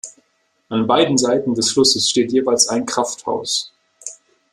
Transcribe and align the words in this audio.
An 0.69 0.87
beiden 0.87 1.15
Seiten 1.19 1.53
des 1.53 1.73
Flusses 1.73 2.09
steht 2.09 2.31
jeweils 2.31 2.67
ein 2.69 2.87
Krafthaus. 2.87 3.71